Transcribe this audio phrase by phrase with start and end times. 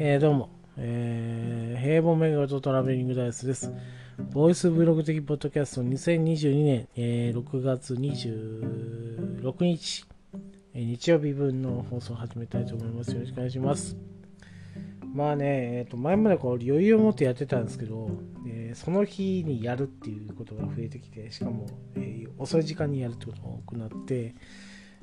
[0.00, 3.74] えー、どうも、えー、平凡メガとトラベリングダイスです。
[4.30, 10.04] ボイスブログ的ポッドキャスト2022年、えー、6月26日、
[10.72, 13.10] えー、日曜日分の放送を始めたいと思います。
[13.10, 13.96] よろしくお願いします。
[15.12, 18.08] まあね、えー、と前までこう余裕を持ってやってたんですけど、
[18.46, 24.36] えー、その日にやるっていうことが増えてきて、しかも、えー、遅い時間にやるってことが多くなって、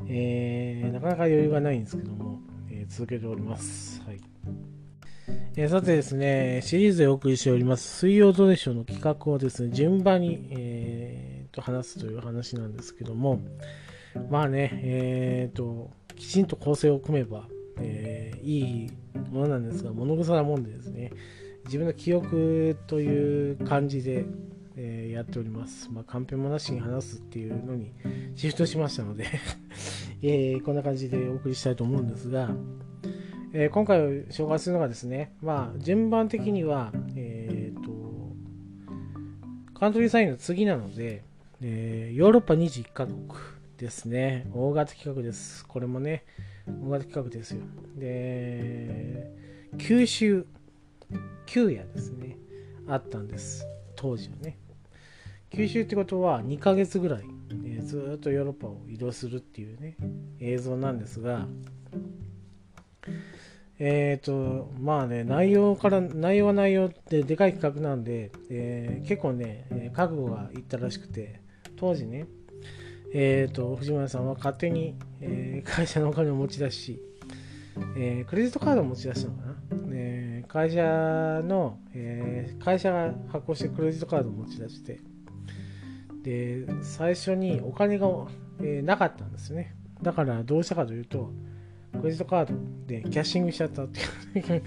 [0.08, 2.40] えー、なかなか余裕がないんですけども、
[2.72, 4.02] え続けております。
[4.08, 4.22] はい
[5.56, 13.42] えさてですね、シリーズでお送りしております、水曜どうでしょの企画をですね、順番に、えー、と話すという話なんですけども、
[14.30, 17.48] まあね、えーと、きちんと構成を組めば、
[17.80, 18.92] えー、いい
[19.32, 21.12] ものなんですが、物臭なもんでですね、
[21.66, 24.26] 自分の記憶という感じで、
[24.78, 25.90] えー、やっております。
[25.92, 27.94] まあ、カンペもなしに話すっていうのに
[28.36, 29.26] シフトしましたので
[30.22, 32.54] えー、こんな感じでお送りしたいと思うんですが、
[33.58, 38.34] えー、今回紹介するのがですね、まあ、順番的には、えーと、
[39.80, 41.24] カントリーサインの次なので、
[41.62, 43.18] えー、ヨーロッパ21カ国
[43.78, 44.46] ですね。
[44.54, 45.66] 大型企画です。
[45.66, 46.26] これもね、
[46.68, 47.62] 大型企画ですよ。
[47.96, 49.32] で、
[49.78, 50.46] 九州、
[51.46, 52.38] 旧夜ですね、
[52.90, 53.66] あったんです。
[53.96, 54.58] 当時はね。
[55.50, 57.24] 九州ってことは2ヶ月ぐらい、
[57.64, 59.96] えー、ずっとヨーロッパを移動するっていうね、
[60.42, 61.48] 映像なんですが、
[63.78, 71.42] えっ、ー、と、まあね、内容から、内容は内容ってでかい企画なんで、えー、結構ね、覚悟がいったらしくて、
[71.76, 72.26] 当時ね、
[73.14, 77.02] えっ、ー、と、藤村さんは勝手に、え会社のお金を持ち出し、
[77.98, 79.78] えクレジットカードを持ち出したのかな？
[79.88, 85.00] ね、会社の、え会社が発行してクレジットカードを持ち出して、
[86.24, 88.08] で、最初にお金が、
[88.62, 89.76] えなかったんですね。
[90.02, 91.32] だからどうしたかというと、
[92.06, 92.54] クレジットカード
[92.86, 94.00] でキャッシングしちゃったって
[94.40, 94.64] いう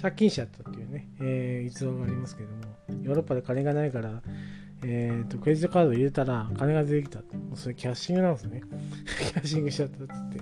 [0.00, 4.22] 借金しちゃったっていうね、 えー、逸話がありますけども、ヨーロッパで金がないから、
[4.82, 7.18] えーと、クレジットカード入れたら金が出てきた。
[7.18, 8.62] もうそれキャッシングなんですね。
[9.30, 10.40] キャッシングしちゃったって言って、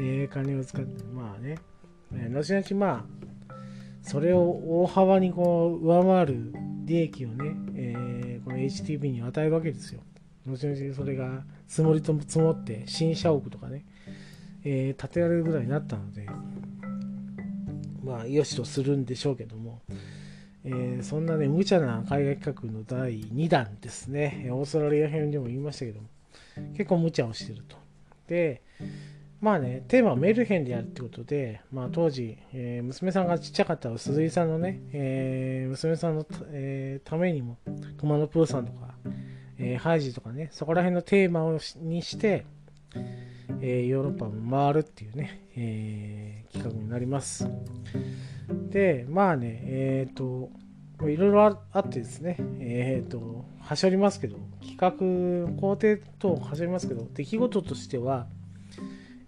[0.00, 1.58] えー、金を使って、まあね、
[2.14, 3.06] えー、後々ま
[3.50, 3.54] あ、
[4.00, 6.54] それを大幅にこう上回る
[6.86, 10.00] 利益をね、えー、この HTB に与えるわけですよ。
[10.46, 13.84] 後々それが積もりと積もって新社屋とかね、
[14.64, 16.26] えー、建てられるぐらいになったので、
[18.02, 19.80] まあ、よしとするんでしょうけども、
[20.64, 26.08] えー、そんなね、無茶な海外企画の第2弾ですね、オーストラリア編でも言いましたけども、
[26.76, 27.76] 結構無茶をしてると。
[28.26, 28.62] で、
[29.40, 37.56] まあね、テーマはメルヘンでやるってことで、まあ当時、えー、娘さんがちっちゃかった鈴井さんのね、えー、娘さんの、えー、ためにも、
[37.98, 38.94] トマノプーさんとか、
[39.58, 42.44] えハイジとかね、そこら辺のテーマをにして、
[43.60, 47.48] えー、ヨーロッパを回るっていうね、えー、企画になります。
[48.70, 50.50] で、まあね、えっ、ー、と、
[51.08, 54.90] いろいろあってですね、えっ、と、はしょりますけど、企画、
[55.60, 58.26] 工程とはしょりますけど、出来事としては、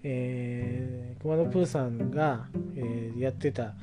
[0.02, 3.74] えー、熊野プーさんが、えー、やってた、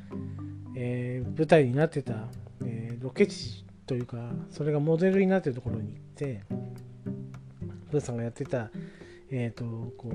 [0.76, 2.28] えー、舞台になってた、
[2.64, 4.18] えー、ロケ地というか、
[4.50, 6.44] それがモデルになってるところに行って、
[7.92, 8.70] プーさんがやってた、
[9.32, 9.66] えっ、ー、と、
[9.98, 10.12] こ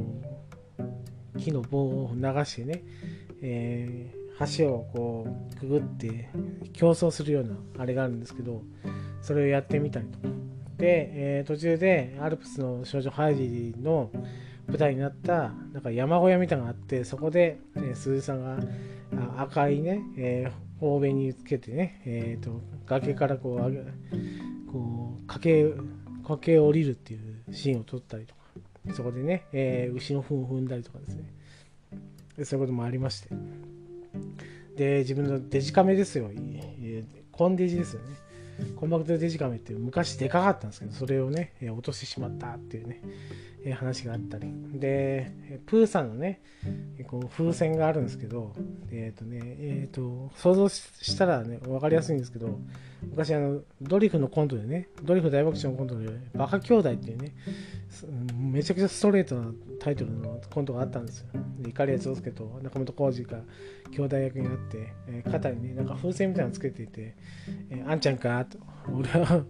[1.35, 2.83] う、木の棒を流してね、
[3.43, 6.29] えー、橋をこう、くぐって
[6.73, 8.63] 競争するようなあれがあるんですけど、
[9.21, 10.29] それをやってみたりとか。
[10.79, 14.11] で、えー、途中でアルプスの少女ハイジの
[14.67, 18.59] 舞台になったなんか山小屋みたいなのがあってそこで、えー、鈴さんが
[19.37, 25.83] 赤いね、えー、方便につけてね、えーと、崖からこうこう駆け
[26.25, 28.42] 駆け下りるっていうシーンを撮ったりとか
[28.95, 31.25] そこでね、えー、牛の糞を踏んだりとかですね。
[32.45, 33.29] そういうこともありまして。
[34.77, 36.31] で自分のデジカメですよ、
[37.31, 38.23] コンデジですよね。
[38.77, 43.01] コンパクトデジカメって昔でかかったんですけどそれをね落としてしまったっていうね
[43.75, 44.49] 話があったり。
[44.75, 46.41] でプーさんのね
[47.07, 48.53] こう風船があるんですけど
[48.91, 52.59] えっ、ー、とねえっ、ー、と想像したらね分かりやすいんですけど
[53.11, 57.35] 昔あのドリフのコントでねドリフ大爆笑のコントでバカ兄弟っていうね
[58.37, 61.27] めちゃくちゃストレートなタイトルのコントがあったんですよ
[61.59, 63.39] で碇谷長介と中本浩二が
[63.91, 67.15] 兄弟役になって、えー、肩にねなんか風船みたいなのつけていて
[67.71, 68.59] 「えー、あんちゃんか?」と
[68.93, 69.45] 「俺は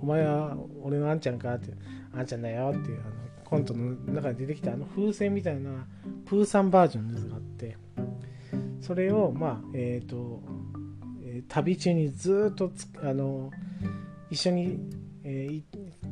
[0.00, 1.72] お前は俺のあんちゃんか?」って
[2.12, 3.12] あんちゃんだよっていうあの
[3.44, 5.86] コントの中で出てきたあの風船みたいな
[6.26, 7.76] プーさんバージョンのやつがあって
[8.80, 10.42] それをまあえっ、ー、と、
[11.48, 12.70] 旅中にずっと
[13.02, 13.50] あの
[14.30, 14.78] 一緒に、
[15.24, 15.62] えー、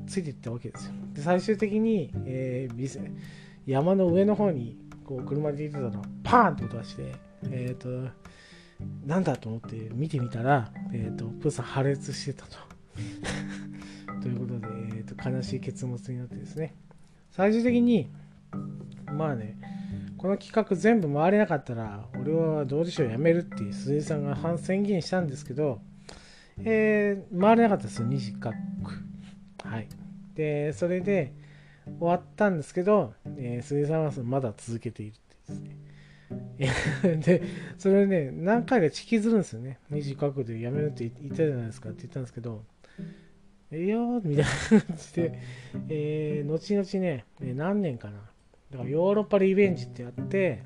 [0.07, 3.11] ついていったわけですよで最終的に、えー、
[3.67, 7.89] 山の上の方にこう車で行ってたのパーンと音がしてえっ、と、
[9.07, 12.59] なんだと思って見てみたら、えっ、と、プーさん破裂してたと。
[14.21, 14.67] ということで、
[14.97, 16.75] えーと、悲しい結末になってですね、
[17.31, 18.11] 最終的に、
[19.17, 19.57] まあね、
[20.21, 25.81] この企画全部回れなかったら、俺はどうでしょう、やめるって鈴井さんが反宣言したんですけど、
[26.59, 29.73] えー、回れなかったですよ、2カ国。
[29.73, 29.89] はい。
[30.35, 31.33] で、それで
[31.99, 37.17] 終わったんですけど、えー、鈴井さんはまだ続けているってですね。
[37.25, 37.43] で、
[37.79, 39.79] それね、何回か引きずるんですよね。
[39.91, 42.63] 2カ国でやめるって言ったじゃないですかって言ったんですけど、
[43.71, 45.39] ええよみたいな感じで、
[45.89, 48.30] えー、後々ね、何年かな。
[48.71, 50.63] だからヨーロッパリベンジってやって、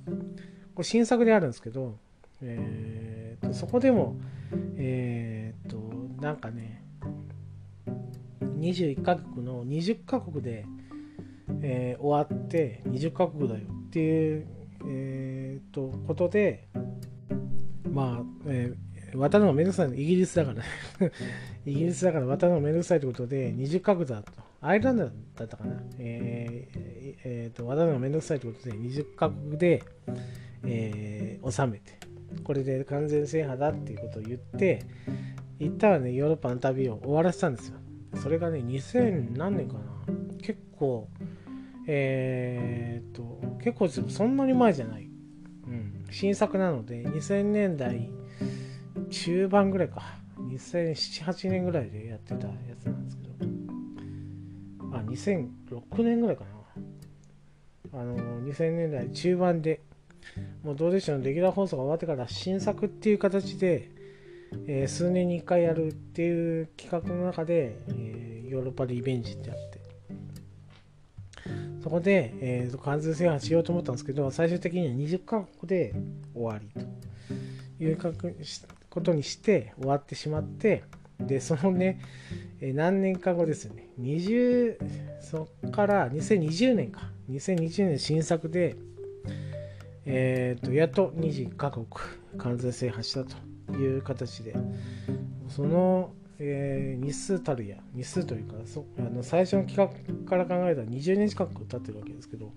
[0.74, 1.96] これ新作であるんですけど、
[2.42, 4.16] えーと、そこでも、
[4.76, 5.78] えーと、
[6.20, 6.84] なんかね、
[8.58, 10.66] 21カ国の20カ国で、
[11.62, 14.46] えー、終わって20カ国だよっていう、
[14.86, 16.68] えーと、ことで、
[17.90, 20.62] まあ、えー、渡るのめんどくさいイギリスだから
[21.64, 24.43] イギリスだから渡るのめんどくさいということで20カ国だと。
[24.66, 25.10] アイルランドだ
[25.44, 25.76] ったかな。
[25.98, 29.82] えー、えー、と渡るのがめんどくさいということで20カ国で、
[30.64, 31.98] えー、収めて、
[32.42, 34.82] これで完全制覇だっていうことを言って、
[35.58, 37.78] 行ったらね、ヨーロッパの旅を終わらせたんですよ。
[38.22, 39.80] それがね、2000何年かな。
[40.40, 41.08] 結構、
[41.86, 45.10] えー、っと、結構そんなに前じゃない。
[45.66, 46.06] うん。
[46.10, 48.10] 新作なので、2000年代
[49.10, 50.02] 中盤ぐらいか。
[50.38, 53.23] 2007、8年ぐらいでやってたやつなんですけど、
[55.06, 58.00] 2006年ぐらいかな。
[58.00, 59.80] あの、2000年代中盤で、
[60.62, 63.90] もうどうでしょう、レギュラー放送が終わってから新作っていう形で、
[64.66, 69.84] えー、数年に1回やるっていう企画の中で、えー、ヨーロッパでリベンジってあって、
[71.82, 75.94] そこで、えー、関税制覇しようと思ったんですけど、最終的には20カ国で
[76.34, 76.68] 終わり
[77.78, 77.96] という
[78.90, 80.84] ことにして終わってしまって
[81.20, 82.00] でそのね、
[82.60, 83.88] え何年か後ですよね。
[84.00, 84.76] 20
[85.20, 87.10] そっから2020年か。
[87.30, 88.76] 2020年新作で
[90.04, 91.86] えっ、ー、とやっと20カ国
[92.36, 94.54] 完全制覇したという形で。
[95.48, 102.52] その、えー、日数たるや日数というかそあの最初の企画から考えたら20年近く経ってるわけですけど。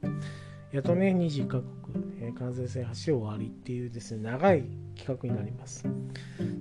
[0.72, 4.64] やっとね20カ国、えー、完全制覇し終わりっていうですね長い
[4.98, 5.88] 企画になります。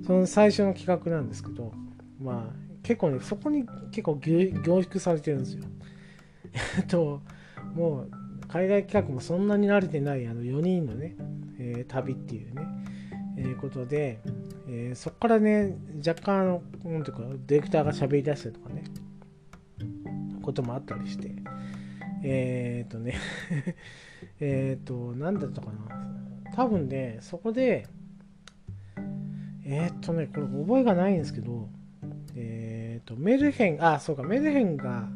[0.07, 1.73] その最初の企画なんですけど
[2.21, 5.65] まあ結構ねそこに結構凝縮されてるんですよ。
[6.79, 7.21] え っと
[7.75, 8.11] もう
[8.49, 11.17] 海外企画もそんなに慣れてないあの4人のね、
[11.59, 12.63] えー、旅っていうね、
[13.37, 14.21] えー、ことで、
[14.69, 15.77] えー、そこからね
[16.07, 18.85] 若干あのなんていうかディレクターが喋り出したりとかね
[20.43, 21.33] こともあったりして
[22.29, 23.15] えっ、とね
[24.41, 27.87] えっと何だったかな多分ねそこで
[29.69, 31.69] えー、っとね、これ覚えがないんですけど、
[32.37, 35.09] えー、っと、メルヘン、あ、そうか、メルヘンが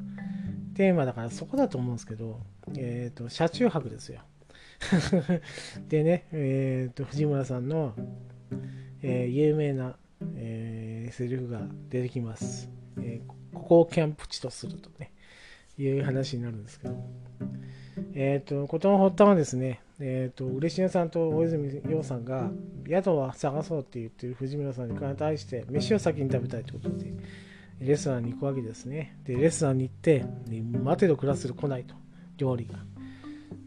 [0.74, 2.40] テーマだからそこだと思うんですけど、
[2.76, 4.22] え、っと、車中泊ですよ。
[5.88, 7.94] でね、えっと、藤村さんの、
[9.02, 9.96] え有名な、
[10.34, 12.68] えセリフが出てきます。
[13.00, 13.20] え
[13.52, 15.12] ここをキャンプ地とするとね、
[15.82, 16.94] いう話になるんですけど、
[18.14, 22.50] えっ、と、ことの発端はですね、えーと、嬉野さんと大泉洋さんが
[22.88, 27.12] 宿を探そうって言ってる藤村さんに対して飯を先に食べたいってことで
[27.80, 29.16] レストランに行くわけですね。
[29.24, 30.24] でレストランに行って
[30.82, 31.94] 待てど暮らせど来ないと
[32.38, 32.78] 料理が。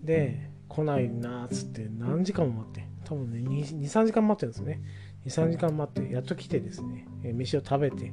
[0.04, 2.88] で来ないなっつって何時間も待って。
[3.06, 4.82] 多分ね23時間待ってるんですね。
[5.28, 8.12] 23時間待ってやっと来てですね飯を食べて。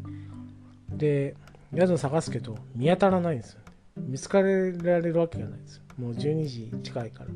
[0.91, 1.35] で
[1.75, 3.61] 宿探すけど見当たらないんですよ。
[4.07, 7.31] 見つかられるわけがないですもう12時近いから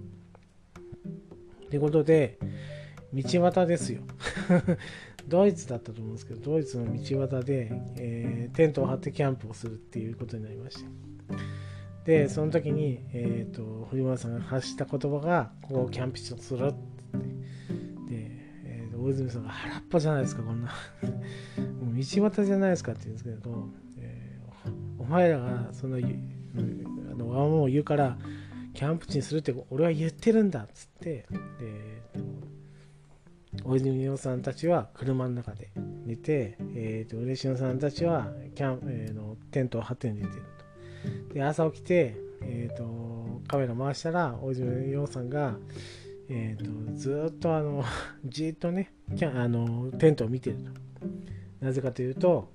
[1.71, 2.39] ということで、
[3.13, 4.01] 道端ですよ。
[5.27, 10.85] ドイツだったと思うんですけど、ドイツの道端で、えー、テントを張ってキャンプをするっていうことになりまして。
[12.05, 16.75] で、その時に、えーと、堀村さんが発した言葉が、ここをキャンプ地とするって。
[16.75, 18.31] で、
[18.65, 20.69] えー、大泉さんが腹っぱじゃないですか、こんな。
[21.97, 23.69] 道端じゃないですかって言うんですけど、
[23.99, 25.99] えー、お前らがその、
[26.57, 28.19] あの、わもう言うから、
[28.75, 31.27] キャンプ地にするって俺は言ってるんだっつって
[31.61, 32.05] で
[33.65, 35.71] 大泉洋さんたちは車の中で
[36.05, 40.33] 寝て、えーと、嬉野さんたちはキャン、えー、のテントを張って寝てる
[41.29, 41.35] と。
[41.35, 45.57] で朝起きて、えーと、カメラ回したら大泉洋さんが、
[46.29, 47.85] えーと、ずっとあの
[48.27, 50.73] じっとねキャあのテントを見てると。
[51.65, 52.51] なぜかというと,、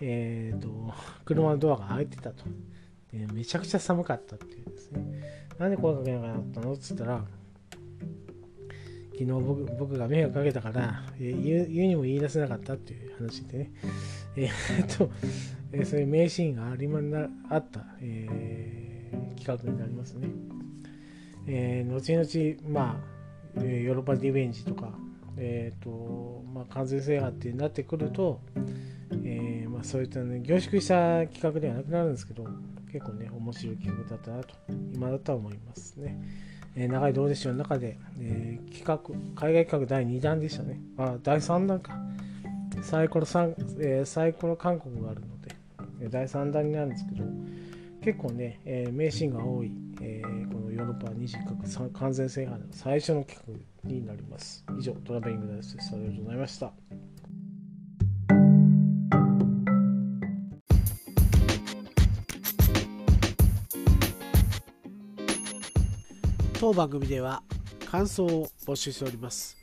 [0.00, 0.92] えー、と
[1.24, 2.44] 車のドアが開いてたと。
[3.12, 5.02] えめちゃくちゃ寒かったっていうですね。
[5.58, 6.72] なんで声かけなかったの？
[6.72, 7.24] っつったら、
[9.12, 13.72] 昨日僕僕が迷惑かけたから、えー、言う言うにも言い出せなかったっていう話でね、
[14.36, 15.10] えー、っ と、
[15.72, 20.28] えー、そういう名シーンがありまなあった、えー、企画になりますね。
[21.46, 23.02] えー、後々、ま
[23.56, 24.96] あ、ヨーロッパリベンジとか、
[25.36, 28.40] えーとまあ、完全制覇ってなってくると、
[29.24, 32.46] えーまあ、そういったね、凝縮した企画ではなくなるんですけど、
[32.92, 34.54] 結構ね、面白い企画だったなと、
[34.92, 36.22] 今だとは思いますね。
[36.76, 38.98] えー、長いどうでしょうの中で、えー、企画、
[39.34, 40.78] 海外企画第2弾でしたね。
[40.98, 41.98] あ、第3弾か。
[42.82, 47.24] サイコロ3えー、サイコロ韓国があるので、第3弾になるんですけど、
[48.02, 49.70] 結構ね、えー、名シーンが多い、
[50.00, 50.22] え、
[50.52, 53.42] このヨーロッパ20カ国完全制覇の最初の企
[53.84, 54.64] 画になります。
[54.78, 55.94] 以上、トラベリングダイスです。
[55.94, 57.11] ありがとうございました。
[66.62, 67.42] 当番組では
[67.90, 69.56] 感想を募集しております。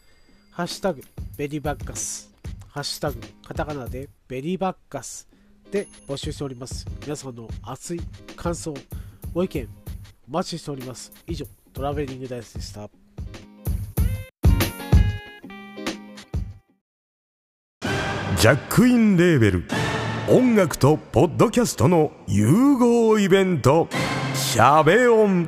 [0.51, 1.01] ハッシュタグ
[1.37, 2.29] ベリーバッカス、
[2.67, 5.25] ハッシュタグカタカナでベリーバッカス
[5.71, 6.85] で募集しております。
[7.03, 8.01] 皆さんの熱い
[8.35, 8.73] 感想、
[9.33, 9.69] ご意見
[10.27, 11.13] お待ちしております。
[11.25, 12.89] 以上、トラベリングダイスでした。
[18.41, 19.63] ジャックインレーベル
[20.27, 23.87] 音楽とポッドキャストの融合イベント
[24.35, 25.47] 「シャベオン」